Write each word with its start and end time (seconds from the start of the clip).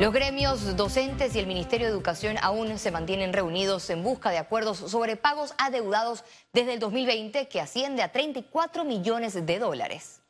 Los 0.00 0.12
gremios 0.12 0.76
docentes 0.76 1.34
y 1.34 1.40
el 1.40 1.48
Ministerio 1.48 1.88
de 1.88 1.92
Educación 1.92 2.36
aún 2.40 2.78
se 2.78 2.92
mantienen 2.92 3.32
reunidos 3.32 3.90
en 3.90 4.04
busca 4.04 4.30
de 4.30 4.38
acuerdos 4.38 4.78
sobre 4.78 5.16
pagos 5.16 5.54
adeudados 5.58 6.22
desde 6.52 6.74
el 6.74 6.78
2020 6.78 7.48
que 7.48 7.60
asciende 7.60 8.04
a 8.04 8.12
34 8.12 8.84
millones 8.84 9.44
de 9.44 9.58
dólares. 9.58 10.20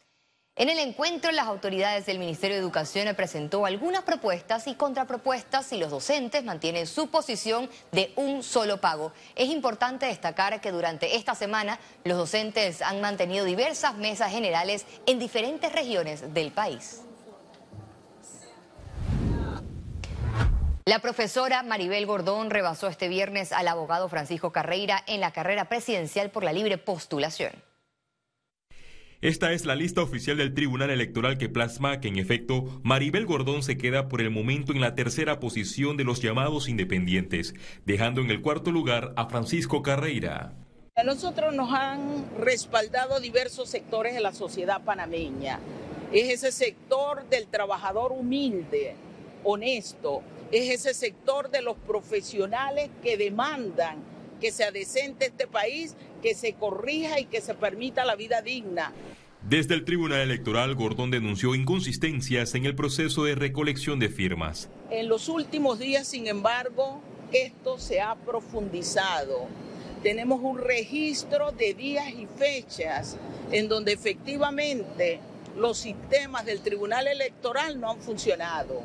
En 0.56 0.70
el 0.70 0.78
encuentro, 0.78 1.30
las 1.32 1.46
autoridades 1.46 2.06
del 2.06 2.18
Ministerio 2.18 2.56
de 2.56 2.62
Educación 2.62 3.14
presentó 3.14 3.66
algunas 3.66 4.04
propuestas 4.04 4.66
y 4.68 4.74
contrapropuestas 4.74 5.70
y 5.74 5.76
los 5.76 5.90
docentes 5.90 6.42
mantienen 6.44 6.86
su 6.86 7.10
posición 7.10 7.68
de 7.92 8.14
un 8.16 8.42
solo 8.42 8.80
pago. 8.80 9.12
Es 9.36 9.50
importante 9.50 10.06
destacar 10.06 10.62
que 10.62 10.72
durante 10.72 11.16
esta 11.16 11.34
semana 11.34 11.78
los 12.04 12.16
docentes 12.16 12.80
han 12.80 13.02
mantenido 13.02 13.44
diversas 13.44 13.96
mesas 13.96 14.32
generales 14.32 14.86
en 15.04 15.18
diferentes 15.18 15.70
regiones 15.72 16.32
del 16.32 16.52
país. 16.52 17.02
La 20.88 21.00
profesora 21.00 21.62
Maribel 21.62 22.06
Gordón 22.06 22.48
rebasó 22.48 22.88
este 22.88 23.08
viernes 23.08 23.52
al 23.52 23.68
abogado 23.68 24.08
Francisco 24.08 24.52
Carreira 24.52 25.04
en 25.06 25.20
la 25.20 25.32
carrera 25.32 25.68
presidencial 25.68 26.30
por 26.30 26.44
la 26.44 26.54
libre 26.54 26.78
postulación. 26.78 27.52
Esta 29.20 29.52
es 29.52 29.66
la 29.66 29.74
lista 29.74 30.00
oficial 30.00 30.38
del 30.38 30.54
Tribunal 30.54 30.88
Electoral 30.88 31.36
que 31.36 31.50
plasma 31.50 32.00
que 32.00 32.08
en 32.08 32.18
efecto 32.18 32.80
Maribel 32.84 33.26
Gordón 33.26 33.62
se 33.62 33.76
queda 33.76 34.08
por 34.08 34.22
el 34.22 34.30
momento 34.30 34.72
en 34.72 34.80
la 34.80 34.94
tercera 34.94 35.40
posición 35.40 35.98
de 35.98 36.04
los 36.04 36.22
llamados 36.22 36.70
independientes, 36.70 37.54
dejando 37.84 38.22
en 38.22 38.30
el 38.30 38.40
cuarto 38.40 38.70
lugar 38.70 39.12
a 39.16 39.26
Francisco 39.26 39.82
Carreira. 39.82 40.54
A 40.96 41.02
nosotros 41.02 41.52
nos 41.52 41.70
han 41.70 42.24
respaldado 42.38 43.20
diversos 43.20 43.68
sectores 43.68 44.14
de 44.14 44.20
la 44.20 44.32
sociedad 44.32 44.82
panameña. 44.82 45.60
Es 46.14 46.30
ese 46.30 46.50
sector 46.50 47.28
del 47.28 47.46
trabajador 47.46 48.12
humilde, 48.12 48.96
honesto, 49.44 50.22
es 50.52 50.70
ese 50.70 50.94
sector 50.94 51.50
de 51.50 51.62
los 51.62 51.76
profesionales 51.76 52.90
que 53.02 53.16
demandan 53.16 53.98
que 54.40 54.52
sea 54.52 54.70
decente 54.70 55.26
este 55.26 55.46
país, 55.46 55.94
que 56.22 56.34
se 56.34 56.54
corrija 56.54 57.20
y 57.20 57.24
que 57.26 57.40
se 57.40 57.54
permita 57.54 58.04
la 58.04 58.16
vida 58.16 58.40
digna. 58.40 58.92
Desde 59.42 59.74
el 59.74 59.84
Tribunal 59.84 60.20
Electoral, 60.20 60.74
Gordón 60.74 61.10
denunció 61.10 61.54
inconsistencias 61.54 62.54
en 62.54 62.66
el 62.66 62.74
proceso 62.74 63.24
de 63.24 63.34
recolección 63.34 63.98
de 63.98 64.08
firmas. 64.08 64.68
En 64.90 65.08
los 65.08 65.28
últimos 65.28 65.78
días, 65.78 66.08
sin 66.08 66.26
embargo, 66.26 67.00
esto 67.32 67.78
se 67.78 68.00
ha 68.00 68.14
profundizado. 68.14 69.46
Tenemos 70.02 70.40
un 70.42 70.58
registro 70.58 71.52
de 71.52 71.74
días 71.74 72.10
y 72.10 72.26
fechas 72.26 73.16
en 73.50 73.68
donde 73.68 73.92
efectivamente 73.92 75.20
los 75.56 75.78
sistemas 75.78 76.44
del 76.44 76.60
Tribunal 76.60 77.06
Electoral 77.08 77.80
no 77.80 77.90
han 77.90 78.00
funcionado. 78.00 78.82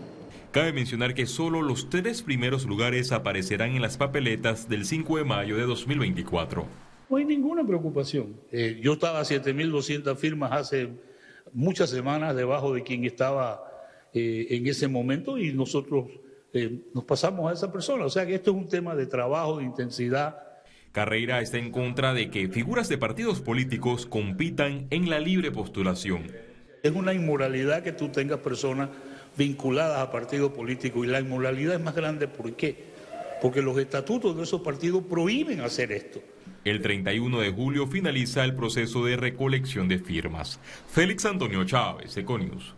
Cabe 0.54 0.72
mencionar 0.72 1.16
que 1.16 1.26
solo 1.26 1.64
los 1.64 1.90
tres 1.90 2.22
primeros 2.22 2.68
lugares 2.68 3.12
aparecerán 3.12 3.72
en 3.72 3.82
las 3.82 3.98
papeletas 3.98 4.70
del 4.70 4.86
5 4.86 5.18
de 5.18 5.24
mayo 5.24 5.58
de 5.58 5.64
2024. 5.64 6.68
No 7.10 7.18
hay 7.18 7.26
ninguna 7.26 7.66
preocupación. 7.66 8.40
Eh, 8.52 8.80
yo 8.80 8.94
estaba 8.94 9.20
a 9.20 9.24
7.200 9.24 10.16
firmas 10.16 10.52
hace 10.52 10.90
muchas 11.54 11.90
semanas 11.90 12.36
debajo 12.36 12.72
de 12.72 12.84
quien 12.84 13.04
estaba 13.04 13.64
eh, 14.14 14.46
en 14.52 14.68
ese 14.68 14.88
momento 14.88 15.40
y 15.40 15.54
nosotros 15.54 16.06
eh, 16.54 16.84
nos 16.94 17.04
pasamos 17.04 17.50
a 17.50 17.56
esa 17.56 17.72
persona. 17.72 18.06
O 18.06 18.12
sea 18.12 18.28
que 18.28 18.36
esto 18.36 18.52
es 18.52 18.58
un 18.58 18.70
tema 18.70 18.94
de 18.94 19.08
trabajo, 19.08 19.58
de 19.58 19.64
intensidad. 19.64 20.38
Carreira 20.92 21.42
está 21.42 21.58
en 21.58 21.72
contra 21.72 22.14
de 22.14 22.30
que 22.30 22.48
figuras 22.48 22.90
de 22.90 23.00
partidos 23.00 23.42
políticos 23.42 24.06
compitan 24.06 24.86
en 24.92 25.10
la 25.10 25.20
libre 25.20 25.50
postulación. 25.50 26.28
Es 26.84 26.92
una 26.92 27.12
inmoralidad 27.12 27.82
que 27.82 27.92
tú 27.92 28.10
tengas 28.10 28.38
personas 28.38 28.90
vinculadas 29.38 30.00
a 30.00 30.12
partidos 30.12 30.52
políticos 30.52 31.06
y 31.06 31.10
la 31.10 31.20
inmoralidad 31.20 31.76
es 31.76 31.82
más 31.82 31.96
grande. 31.96 32.28
¿Por 32.28 32.54
qué? 32.54 32.94
Porque 33.42 33.62
los 33.62 33.78
estatutos 33.78 34.38
de 34.38 34.44
esos 34.44 34.62
partidos 34.62 35.04
prohíben 35.04 35.62
hacer 35.62 35.92
esto. 35.92 36.22
El 36.64 36.82
31 36.82 37.42
de 37.42 37.52
julio 37.52 37.88
finaliza 37.88 38.44
el 38.46 38.56
proceso 38.56 39.04
de 39.06 39.18
recolección 39.18 39.88
de 39.88 40.00
firmas. 40.00 40.60
Félix 40.90 41.26
Antonio 41.26 41.66
Chávez, 41.66 42.16
Econius. 42.16 42.74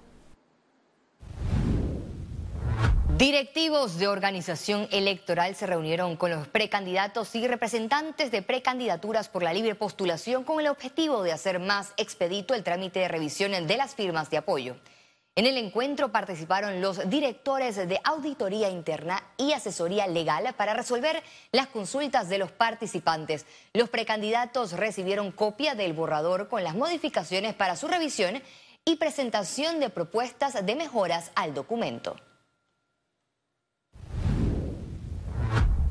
Directivos 3.18 3.98
de 3.98 4.10
organización 4.10 4.90
electoral 4.92 5.56
se 5.56 5.66
reunieron 5.66 6.18
con 6.18 6.32
los 6.32 6.50
precandidatos 6.50 7.34
y 7.36 7.48
representantes 7.48 8.30
de 8.30 8.42
precandidaturas 8.42 9.30
por 9.30 9.42
la 9.42 9.54
libre 9.54 9.74
postulación 9.74 10.44
con 10.44 10.60
el 10.60 10.68
objetivo 10.68 11.24
de 11.24 11.32
hacer 11.32 11.60
más 11.60 11.94
expedito 11.96 12.54
el 12.54 12.64
trámite 12.64 13.00
de 13.00 13.08
revisión 13.08 13.68
de 13.68 13.78
las 13.78 13.96
firmas 13.96 14.30
de 14.30 14.38
apoyo. 14.38 14.76
En 15.38 15.46
el 15.46 15.58
encuentro 15.58 16.14
participaron 16.14 16.80
los 16.80 17.10
directores 17.10 17.76
de 17.76 18.00
auditoría 18.06 18.70
interna 18.70 19.22
y 19.36 19.52
asesoría 19.52 20.08
legal 20.08 20.56
para 20.56 20.74
resolver 20.74 21.22
las 21.52 21.68
consultas 21.68 22.30
de 22.30 22.38
los 22.38 22.54
participantes. 22.54 23.46
Los 23.74 23.90
precandidatos 23.90 24.72
recibieron 24.72 25.34
copia 25.34 25.76
del 25.76 25.92
borrador 25.92 26.48
con 26.48 26.64
las 26.64 26.74
modificaciones 26.74 27.54
para 27.54 27.76
su 27.76 27.90
revisión 27.90 28.42
y 28.86 28.96
presentación 28.96 29.82
de 29.82 29.90
propuestas 29.90 30.66
de 30.66 30.76
mejoras 30.78 31.32
al 31.36 31.54
documento. 31.54 32.16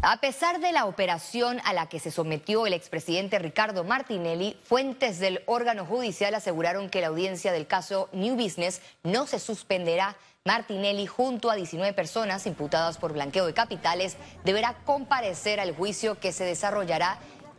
A 0.06 0.18
pesar 0.18 0.60
de 0.60 0.70
la 0.70 0.84
operación 0.84 1.62
a 1.64 1.72
la 1.72 1.88
que 1.88 1.98
se 1.98 2.10
sometió 2.10 2.66
el 2.66 2.74
expresidente 2.74 3.38
Ricardo 3.38 3.84
Martinelli, 3.84 4.54
fuentes 4.62 5.18
del 5.18 5.42
órgano 5.46 5.86
judicial 5.86 6.34
aseguraron 6.34 6.90
que 6.90 7.00
la 7.00 7.06
audiencia 7.06 7.52
del 7.52 7.66
caso 7.66 8.10
New 8.12 8.36
Business 8.36 8.82
no 9.02 9.26
se 9.26 9.38
suspenderá. 9.38 10.14
Martinelli, 10.44 11.06
junto 11.06 11.50
a 11.50 11.54
19 11.54 11.94
personas 11.94 12.46
imputadas 12.46 12.98
por 12.98 13.14
blanqueo 13.14 13.46
de 13.46 13.54
capitales, 13.54 14.18
deberá 14.44 14.74
comparecer 14.84 15.58
al 15.58 15.74
juicio 15.74 16.20
que 16.20 16.32
se 16.32 16.44
desarrollará 16.44 17.16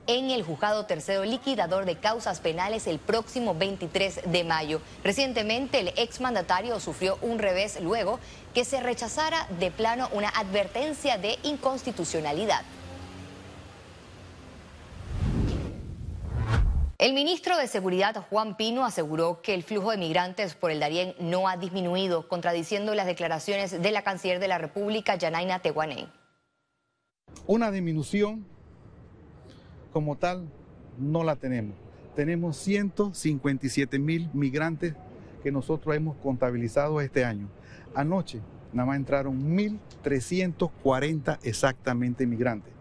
en 0.07 0.31
el 0.31 0.43
juzgado 0.43 0.85
tercero 0.85 1.23
liquidador 1.23 1.85
de 1.85 1.97
causas 1.97 2.39
penales 2.39 2.87
el 2.87 2.99
próximo 2.99 3.55
23 3.55 4.21
de 4.25 4.43
mayo. 4.43 4.81
Recientemente 5.03 5.79
el 5.79 5.89
exmandatario 5.97 6.79
sufrió 6.79 7.17
un 7.21 7.39
revés 7.39 7.79
luego 7.81 8.19
que 8.53 8.65
se 8.65 8.79
rechazara 8.79 9.47
de 9.59 9.71
plano 9.71 10.09
una 10.13 10.29
advertencia 10.29 11.17
de 11.17 11.37
inconstitucionalidad. 11.43 12.61
El 16.97 17.13
ministro 17.13 17.57
de 17.57 17.67
Seguridad, 17.67 18.25
Juan 18.29 18.55
Pino, 18.55 18.85
aseguró 18.85 19.41
que 19.41 19.53
el 19.53 19.63
flujo 19.63 19.91
de 19.91 19.97
migrantes 19.97 20.55
por 20.55 20.71
el 20.71 20.79
Darién 20.79 21.13
no 21.19 21.49
ha 21.49 21.57
disminuido, 21.57 22.27
contradiciendo 22.29 22.95
las 22.95 23.05
declaraciones 23.05 23.81
de 23.81 23.91
la 23.91 24.01
canciller 24.01 24.39
de 24.39 24.47
la 24.47 24.57
República, 24.57 25.15
Yanaina 25.15 25.59
Tehuaney. 25.59 26.07
Una 27.47 27.69
disminución 27.69 28.47
como 29.95 30.17
tal 30.17 30.49
no 30.97 31.23
la 31.23 31.37
tenemos. 31.37 31.73
Tenemos 32.17 32.57
157 32.57 33.97
mil 33.97 34.29
migrantes 34.33 34.93
que 35.41 35.53
nosotros 35.53 35.95
hemos 35.95 36.17
contabilizado 36.17 36.99
este 36.99 37.23
año. 37.23 37.47
Anoche 37.93 38.41
nada 38.73 38.87
más 38.87 38.97
entraron 38.97 39.55
1.340 39.55 41.39
exactamente 41.43 42.27
migrantes. 42.27 42.73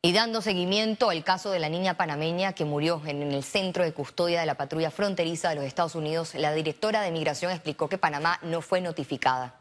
Y 0.00 0.12
dando 0.12 0.40
seguimiento 0.40 1.10
al 1.10 1.24
caso 1.24 1.50
de 1.50 1.58
la 1.58 1.68
niña 1.68 1.96
panameña 1.96 2.52
que 2.52 2.64
murió 2.64 3.02
en 3.04 3.20
el 3.20 3.42
centro 3.42 3.82
de 3.82 3.92
custodia 3.92 4.38
de 4.38 4.46
la 4.46 4.54
patrulla 4.56 4.92
fronteriza 4.92 5.48
de 5.48 5.56
los 5.56 5.64
Estados 5.64 5.96
Unidos, 5.96 6.36
la 6.36 6.54
directora 6.54 7.02
de 7.02 7.10
Migración 7.10 7.50
explicó 7.50 7.88
que 7.88 7.98
Panamá 7.98 8.38
no 8.42 8.60
fue 8.60 8.80
notificada. 8.80 9.58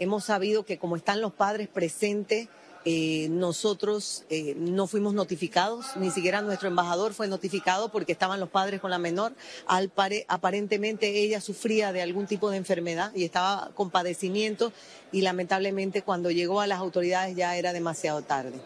Hemos 0.00 0.22
sabido 0.26 0.64
que 0.64 0.78
como 0.78 0.94
están 0.94 1.20
los 1.20 1.32
padres 1.32 1.66
presentes, 1.66 2.48
eh, 2.84 3.28
nosotros 3.30 4.24
eh, 4.30 4.54
no 4.56 4.86
fuimos 4.86 5.14
notificados, 5.14 5.96
ni 5.96 6.10
siquiera 6.10 6.40
nuestro 6.42 6.68
embajador 6.68 7.12
fue 7.12 7.28
notificado 7.28 7.90
porque 7.90 8.12
estaban 8.12 8.40
los 8.40 8.48
padres 8.48 8.80
con 8.80 8.90
la 8.90 8.98
menor. 8.98 9.32
Al 9.66 9.90
aparentemente 10.28 11.20
ella 11.20 11.40
sufría 11.40 11.92
de 11.92 12.02
algún 12.02 12.26
tipo 12.26 12.50
de 12.50 12.56
enfermedad 12.56 13.12
y 13.14 13.24
estaba 13.24 13.70
con 13.74 13.90
padecimiento 13.90 14.72
y 15.12 15.22
lamentablemente 15.22 16.02
cuando 16.02 16.30
llegó 16.30 16.60
a 16.60 16.66
las 16.66 16.78
autoridades 16.78 17.36
ya 17.36 17.56
era 17.56 17.72
demasiado 17.72 18.22
tarde. 18.22 18.60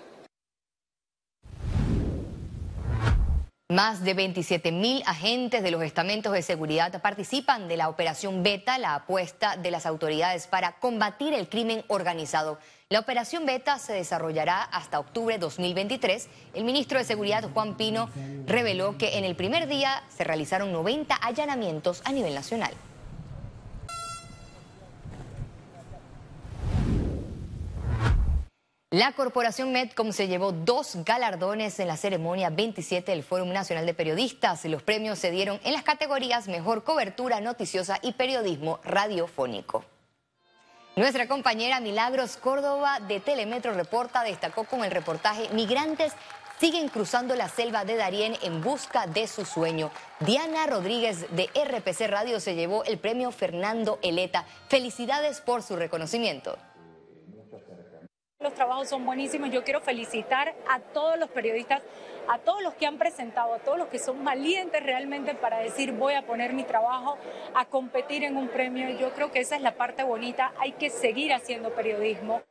Más 3.73 4.05
de 4.05 4.13
27 4.13 4.71
mil 4.71 5.03
agentes 5.07 5.63
de 5.63 5.71
los 5.71 5.83
estamentos 5.83 6.35
de 6.35 6.43
seguridad 6.43 7.01
participan 7.01 7.69
de 7.69 7.79
la 7.79 7.89
operación 7.89 8.43
Beta, 8.43 8.77
la 8.77 8.95
apuesta 8.95 9.57
de 9.57 9.71
las 9.71 9.87
autoridades 9.87 10.47
para 10.47 10.73
combatir 10.73 11.33
el 11.33 11.49
crimen 11.49 11.83
organizado. 11.89 12.59
La 12.91 13.01
operación 13.01 13.47
Beta 13.47 13.79
se 13.79 13.95
desarrollará 13.95 14.63
hasta 14.63 14.99
octubre 14.99 15.37
de 15.37 15.39
2023. 15.39 16.29
El 16.53 16.65
ministro 16.65 16.99
de 16.99 17.07
Seguridad, 17.07 17.49
Juan 17.55 17.79
Pino, 17.79 18.11
reveló 18.47 18.99
que 18.99 19.17
en 19.17 19.25
el 19.25 19.37
primer 19.37 19.67
día 19.67 20.03
se 20.15 20.25
realizaron 20.25 20.71
90 20.71 21.15
allanamientos 21.15 22.03
a 22.05 22.13
nivel 22.13 22.35
nacional. 22.35 22.75
La 28.93 29.13
corporación 29.13 29.73
Medcom 29.73 30.13
se 30.13 30.29
llevó 30.29 30.53
dos 30.53 30.99
galardones 31.07 31.81
en 31.81 31.89
la 31.89 31.97
ceremonia 31.97 32.51
27 32.51 33.11
del 33.11 33.23
Fórum 33.23 33.49
Nacional 33.49 33.87
de 33.87 33.95
Periodistas. 33.95 34.67
Los 34.67 34.83
premios 34.83 35.19
se 35.19 35.31
dieron 35.31 35.59
en 35.65 35.73
las 35.73 35.83
categorías 35.83 36.47
Mejor 36.47 36.85
Cobertura 36.85 37.41
Noticiosa 37.41 37.99
y 38.03 38.13
Periodismo 38.13 38.81
Radiofónico. 38.85 39.87
Nuestra 40.95 41.27
compañera 41.27 41.81
Milagros 41.81 42.37
Córdoba 42.37 43.01
de 43.01 43.21
Telemetro 43.21 43.73
Reporta 43.73 44.25
destacó 44.25 44.65
con 44.65 44.85
el 44.85 44.91
reportaje 44.91 45.49
Migrantes 45.55 46.13
siguen 46.61 46.89
cruzando 46.89 47.35
la 47.35 47.49
selva 47.49 47.87
de 47.87 47.97
Darién 47.97 48.37
en 48.43 48.61
busca 48.61 49.07
de 49.07 49.27
su 49.27 49.47
sueño. 49.47 49.91
Diana 50.21 50.67
Rodríguez 50.67 51.35
de 51.35 51.49
RPC 51.55 52.11
Radio 52.11 52.41
se 52.41 52.55
llevó 52.55 52.85
el 52.85 52.99
premio 52.99 53.33
Fernando 53.33 53.99
Eleta. 54.03 54.45
Felicidades 54.69 55.41
por 55.41 55.63
su 55.63 55.77
reconocimiento. 55.77 56.59
Los 58.43 58.55
trabajos 58.55 58.89
son 58.89 59.07
buenísimos. 59.07 59.51
Yo 59.51 59.63
quiero 59.63 59.81
felicitar 59.81 60.55
a 60.69 60.81
todos 60.81 61.17
los 61.17 61.31
periodistas, 61.31 61.81
a 62.29 62.39
todos 62.39 62.61
los 62.63 62.75
que 62.75 62.87
han 62.87 62.99
presentado, 62.99 63.55
a 63.55 63.59
todos 63.61 63.79
los 63.79 63.87
que 63.87 64.01
son 64.01 64.25
valientes 64.25 64.83
realmente 64.83 65.35
para 65.35 65.59
decir 65.59 65.93
voy 65.93 66.15
a 66.15 66.23
poner 66.23 66.53
mi 66.53 66.65
trabajo 66.65 67.17
a 67.55 67.67
competir 67.67 68.25
en 68.25 68.37
un 68.37 68.49
premio. 68.49 68.91
Yo 68.99 69.13
creo 69.13 69.31
que 69.31 69.41
esa 69.41 69.55
es 69.55 69.63
la 69.63 69.77
parte 69.77 70.03
bonita. 70.03 70.53
Hay 70.59 70.73
que 70.73 70.91
seguir 70.91 71.33
haciendo 71.33 71.73
periodismo. 71.73 72.43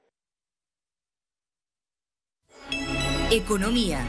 Economía. 3.30 4.00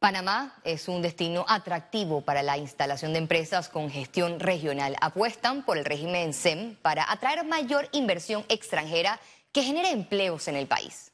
Panamá 0.00 0.54
es 0.64 0.88
un 0.88 1.02
destino 1.02 1.44
atractivo 1.46 2.22
para 2.22 2.42
la 2.42 2.56
instalación 2.56 3.12
de 3.12 3.18
empresas 3.18 3.68
con 3.68 3.90
gestión 3.90 4.40
regional. 4.40 4.96
Apuestan 5.02 5.62
por 5.62 5.76
el 5.76 5.84
régimen 5.84 6.32
SEM 6.32 6.76
para 6.76 7.12
atraer 7.12 7.44
mayor 7.44 7.86
inversión 7.92 8.42
extranjera 8.48 9.20
que 9.52 9.62
genere 9.62 9.90
empleos 9.90 10.48
en 10.48 10.56
el 10.56 10.66
país. 10.66 11.12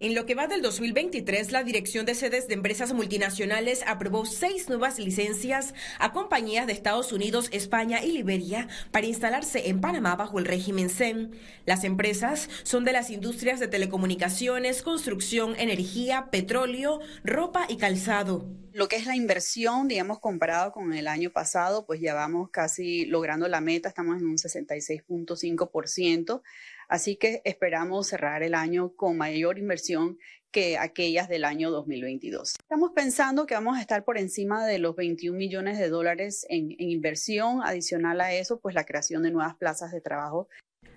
En 0.00 0.14
lo 0.14 0.26
que 0.26 0.36
va 0.36 0.46
del 0.46 0.62
2023, 0.62 1.50
la 1.50 1.64
Dirección 1.64 2.06
de 2.06 2.14
Sedes 2.14 2.46
de 2.46 2.54
Empresas 2.54 2.92
Multinacionales 2.92 3.82
aprobó 3.84 4.26
seis 4.26 4.68
nuevas 4.68 5.00
licencias 5.00 5.74
a 5.98 6.12
compañías 6.12 6.68
de 6.68 6.72
Estados 6.72 7.12
Unidos, 7.12 7.48
España 7.50 8.04
y 8.04 8.12
Liberia 8.12 8.68
para 8.92 9.06
instalarse 9.06 9.68
en 9.68 9.80
Panamá 9.80 10.14
bajo 10.14 10.38
el 10.38 10.44
régimen 10.44 10.88
SEM. 10.88 11.32
Las 11.66 11.82
empresas 11.82 12.48
son 12.62 12.84
de 12.84 12.92
las 12.92 13.10
industrias 13.10 13.58
de 13.58 13.66
telecomunicaciones, 13.66 14.82
construcción, 14.82 15.56
energía, 15.58 16.28
petróleo, 16.30 17.00
ropa 17.24 17.66
y 17.68 17.76
calzado. 17.76 18.46
Lo 18.72 18.86
que 18.86 18.94
es 18.94 19.06
la 19.06 19.16
inversión, 19.16 19.88
digamos, 19.88 20.20
comparado 20.20 20.70
con 20.70 20.92
el 20.92 21.08
año 21.08 21.30
pasado, 21.30 21.86
pues 21.86 22.00
ya 22.00 22.14
vamos 22.14 22.50
casi 22.50 23.04
logrando 23.06 23.48
la 23.48 23.60
meta, 23.60 23.88
estamos 23.88 24.18
en 24.18 24.28
un 24.28 24.36
66.5%. 24.36 26.42
Así 26.88 27.16
que 27.16 27.42
esperamos 27.44 28.08
cerrar 28.08 28.42
el 28.42 28.54
año 28.54 28.94
con 28.96 29.18
mayor 29.18 29.58
inversión 29.58 30.18
que 30.50 30.78
aquellas 30.78 31.28
del 31.28 31.44
año 31.44 31.70
2022. 31.70 32.54
Estamos 32.58 32.92
pensando 32.94 33.46
que 33.46 33.54
vamos 33.54 33.76
a 33.76 33.82
estar 33.82 34.04
por 34.04 34.16
encima 34.16 34.66
de 34.66 34.78
los 34.78 34.96
21 34.96 35.36
millones 35.36 35.78
de 35.78 35.90
dólares 35.90 36.46
en, 36.48 36.74
inversión. 36.78 37.60
Adicional 37.62 38.22
a 38.22 38.32
eso, 38.32 38.58
pues 38.58 38.74
la 38.74 38.86
creación 38.86 39.22
de 39.22 39.30
nuevas 39.30 39.56
plazas 39.56 39.92
de 39.92 40.00
trabajo 40.00 40.48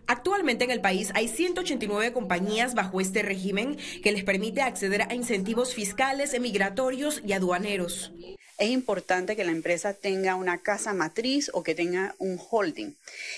Actualmente 0.08 0.66
en 0.66 0.72
el 0.72 0.82
país 0.82 1.12
hay 1.16 1.28
189 1.28 2.12
compañías 2.12 2.76
bajo 2.76 3.00
este 3.00 3.22
régimen 3.22 3.78
que 4.04 4.12
les 4.12 4.26
permite 4.26 4.62
acceder 4.62 5.04
a 5.04 5.14
incentivos 5.14 5.74
fiscales, 5.74 6.38
migratorios 6.40 7.22
y 7.26 7.32
aduaneros 7.32 8.14
es 8.62 8.70
importante 8.70 9.36
que 9.36 9.44
la 9.44 9.52
empresa 9.52 9.96
tenga 9.96 10.36
una 10.36 10.62
casa 10.62 10.94
matriz 10.94 11.50
o 11.52 11.64
que 11.64 11.74
tenga 11.74 12.14
un 12.20 12.40
holding 12.40 12.96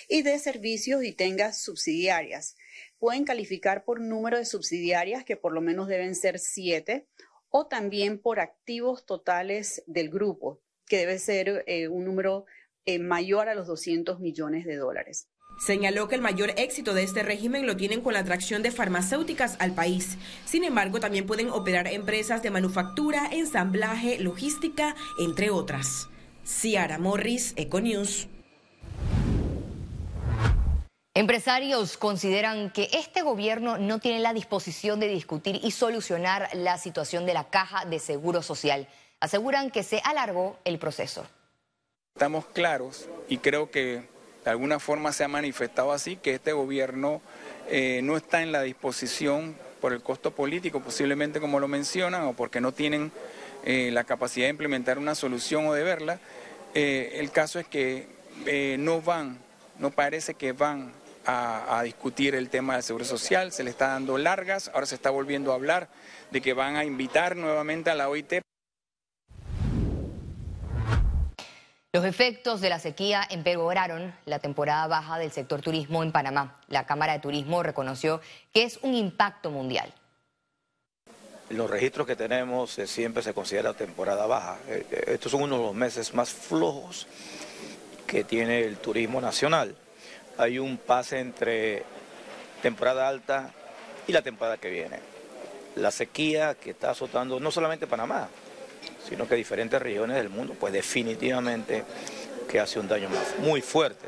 y 0.10 0.22
de 0.22 0.38
servicios 0.38 1.02
y 1.06 1.14
tenga 1.14 1.54
subsidiarias. 1.54 2.58
Pueden 3.00 3.24
calificar 3.24 3.86
por 3.86 4.02
número 4.02 4.38
de 4.38 4.44
subsidiarias, 4.44 5.24
que 5.24 5.38
por 5.38 5.54
lo 5.54 5.62
menos 5.62 5.88
deben 5.88 6.16
ser 6.16 6.40
siete, 6.40 7.08
o 7.48 7.68
también 7.68 8.20
por 8.20 8.42
activos 8.42 9.06
totales 9.06 9.82
del 9.88 10.10
grupo, 10.10 10.62
que 10.88 10.98
debe 10.98 11.18
ser 11.20 11.64
eh, 11.68 11.88
un 11.88 12.04
número 12.04 12.46
eh, 12.84 13.00
mayor 13.00 13.48
a 13.48 13.56
los 13.56 13.66
200 13.68 14.20
millones 14.20 14.66
de 14.66 14.76
dólares. 14.76 15.30
Señaló 15.60 16.08
que 16.08 16.16
el 16.16 16.22
mayor 16.22 16.52
éxito 16.58 16.94
de 16.94 17.04
este 17.04 17.24
régimen 17.24 17.66
lo 17.66 17.78
tienen 17.78 18.02
con 18.02 18.14
la 18.14 18.20
atracción 18.20 18.64
de 18.64 18.72
farmacéuticas 18.72 19.56
al 19.60 19.74
país. 19.74 20.18
Sin 20.46 20.64
embargo, 20.64 21.00
también 21.00 21.26
pueden 21.26 21.50
operar 21.50 21.88
empresas 21.88 22.44
de 22.44 22.52
manufactura, 22.52 23.28
ensamblaje, 23.32 24.20
logística, 24.20 24.96
entre 25.20 25.50
otras. 25.50 26.10
Ciara 26.46 26.98
Morris, 26.98 27.54
Econews. 27.56 28.28
Empresarios 31.16 31.96
consideran 31.96 32.72
que 32.72 32.90
este 32.92 33.22
gobierno 33.22 33.78
no 33.78 34.00
tiene 34.00 34.20
la 34.20 34.34
disposición 34.34 35.00
de 35.00 35.08
discutir 35.08 35.60
y 35.64 35.70
solucionar 35.70 36.50
la 36.54 36.80
situación 36.80 37.28
de 37.28 37.36
la 37.36 37.52
caja 37.52 37.86
de 37.86 38.00
seguro 38.00 38.42
social. 38.42 38.88
Aseguran 39.20 39.70
que 39.70 39.84
se 39.84 40.02
alargó 40.04 40.58
el 40.66 40.80
proceso. 40.80 41.26
Estamos 42.16 42.46
claros 42.48 43.08
y 43.30 43.38
creo 43.38 43.70
que 43.70 44.10
de 44.44 44.52
alguna 44.52 44.80
forma 44.80 45.14
se 45.14 45.24
ha 45.24 45.28
manifestado 45.28 45.92
así, 45.92 46.18
que 46.18 46.36
este 46.36 46.52
gobierno 46.54 47.22
eh, 47.70 48.02
no 48.04 48.18
está 48.18 48.42
en 48.42 48.52
la 48.52 48.62
disposición 48.62 49.56
por 49.80 49.94
el 49.94 50.02
costo 50.02 50.32
político, 50.32 50.82
posiblemente 50.82 51.40
como 51.40 51.60
lo 51.60 51.68
mencionan, 51.68 52.24
o 52.24 52.34
porque 52.34 52.62
no 52.62 52.72
tienen 52.72 53.12
eh, 53.66 53.90
la 53.94 54.04
capacidad 54.04 54.46
de 54.48 54.52
implementar 54.52 54.98
una 54.98 55.16
solución 55.16 55.68
o 55.68 55.74
de 55.74 55.84
verla. 55.84 56.20
Eh, 56.74 57.18
el 57.20 57.32
caso 57.32 57.60
es 57.60 57.68
que 57.68 58.08
no 58.80 59.02
van, 59.02 59.38
no 59.80 59.92
parece 59.92 60.34
que 60.34 60.52
van 60.52 60.92
a, 61.26 61.80
a, 61.80 61.84
discutir 61.84 62.36
el 62.36 62.50
tema 62.50 62.74
del 62.74 62.84
seguro 62.84 63.06
social, 63.06 63.52
se 63.52 63.64
le 63.64 63.70
está 63.70 63.90
dando 63.90 64.18
largas, 64.18 64.72
ahora 64.74 64.86
se 64.86 64.96
está 64.96 65.10
volviendo 65.10 65.52
a 65.52 65.56
hablar 65.56 65.88
de 66.32 66.42
que 66.42 66.54
van 66.54 66.76
a 66.76 66.84
invitar 66.84 67.38
nuevamente 67.38 67.90
a 67.90 67.96
la 67.96 68.10
OIT. 68.10 68.44
Los 71.96 72.06
efectos 72.06 72.60
de 72.60 72.70
la 72.70 72.80
sequía 72.80 73.22
empeoraron 73.30 74.16
la 74.26 74.40
temporada 74.40 74.88
baja 74.88 75.20
del 75.20 75.32
sector 75.32 75.62
turismo 75.62 76.02
en 76.02 76.12
Panamá. 76.12 76.60
La 76.68 76.88
Cámara 76.88 77.14
de 77.14 77.20
Turismo 77.20 77.62
reconoció 77.62 78.20
que 78.52 78.64
es 78.64 78.80
un 78.82 78.96
impacto 78.96 79.52
mundial. 79.52 79.94
Los 81.52 81.70
registros 81.70 82.08
que 82.08 82.16
tenemos 82.16 82.80
eh, 82.80 82.88
siempre 82.88 83.22
se 83.22 83.36
considera 83.36 83.76
temporada 83.76 84.26
baja. 84.26 84.58
Eh, 84.68 84.88
eh, 84.90 85.04
estos 85.10 85.34
son 85.34 85.44
uno 85.44 85.58
de 85.58 85.64
los 85.66 85.76
meses 85.76 86.16
más 86.16 86.32
flojos 86.32 87.06
que 88.08 88.24
tiene 88.24 88.62
el 88.62 88.78
turismo 88.78 89.22
nacional. 89.22 89.76
Hay 90.40 90.58
un 90.58 90.78
pase 90.78 91.20
entre 91.20 91.84
temporada 92.64 93.08
alta 93.08 93.52
y 94.08 94.14
la 94.14 94.24
temporada 94.24 94.58
que 94.58 94.72
viene. 94.72 94.98
La 95.76 95.92
sequía 95.92 96.56
que 96.56 96.72
está 96.72 96.90
azotando 96.90 97.40
no 97.40 97.52
solamente 97.52 97.86
Panamá, 97.86 98.30
sino 99.08 99.28
que 99.28 99.36
diferentes 99.36 99.82
regiones 99.82 100.18
del 100.18 100.30
mundo, 100.30 100.56
pues 100.60 100.74
definitivamente 100.74 101.84
que 102.50 102.60
hace 102.60 102.80
un 102.80 102.88
daño 102.88 103.10
muy 103.40 103.62
fuerte. 103.62 104.08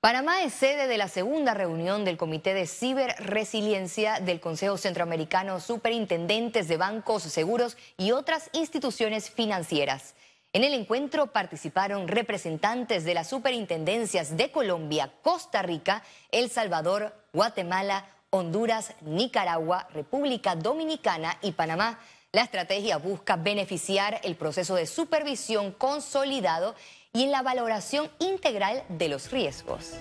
Panamá 0.00 0.44
es 0.44 0.54
sede 0.54 0.86
de 0.86 0.96
la 0.96 1.08
segunda 1.08 1.54
reunión 1.54 2.04
del 2.04 2.16
Comité 2.16 2.54
de 2.54 2.68
Ciberresiliencia 2.68 4.20
del 4.20 4.38
Consejo 4.38 4.78
Centroamericano 4.78 5.58
Superintendentes 5.58 6.68
de 6.68 6.76
Bancos, 6.76 7.24
Seguros 7.24 7.76
y 7.96 8.12
otras 8.12 8.48
instituciones 8.52 9.28
financieras. 9.28 10.14
En 10.52 10.62
el 10.62 10.72
encuentro 10.72 11.32
participaron 11.32 12.06
representantes 12.08 13.04
de 13.04 13.14
las 13.14 13.28
superintendencias 13.28 14.36
de 14.36 14.50
Colombia, 14.52 15.12
Costa 15.22 15.62
Rica, 15.62 16.04
El 16.30 16.48
Salvador, 16.48 17.12
Guatemala, 17.32 18.06
Honduras, 18.30 18.92
Nicaragua, 19.00 19.88
República 19.94 20.54
Dominicana 20.54 21.38
y 21.40 21.52
Panamá. 21.52 21.98
La 22.32 22.42
estrategia 22.42 22.98
busca 22.98 23.36
beneficiar 23.36 24.20
el 24.22 24.36
proceso 24.36 24.74
de 24.74 24.86
supervisión 24.86 25.72
consolidado 25.72 26.74
y 27.14 27.24
en 27.24 27.30
la 27.30 27.40
valoración 27.40 28.10
integral 28.18 28.84
de 28.90 29.08
los 29.08 29.30
riesgos. 29.30 29.94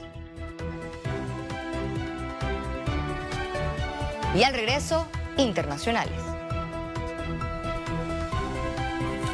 Y 4.35 4.43
al 4.43 4.53
regreso, 4.53 5.07
internacionales. 5.37 6.19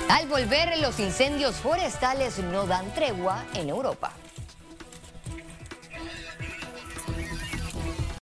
Al 0.07 0.27
volver, 0.27 0.77
los 0.77 1.00
incendios 1.00 1.55
forestales 1.55 2.38
no 2.38 2.67
dan 2.67 2.93
tregua 2.93 3.43
en 3.55 3.69
Europa. 3.69 4.13